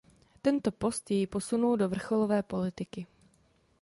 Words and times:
Tento 0.47 0.69
post 0.85 1.03
jej 1.11 1.27
posunul 1.29 1.77
do 1.77 1.87
vrcholové 1.89 2.43
politiky. 2.43 3.01